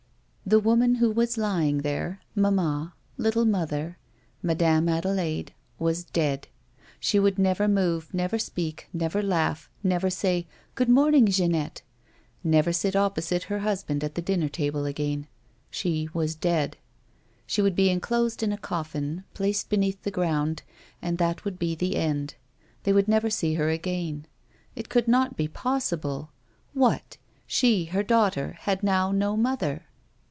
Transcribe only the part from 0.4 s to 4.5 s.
Thewoman who waslyiiig there— mamma— little mother— 156 A WOMAN'S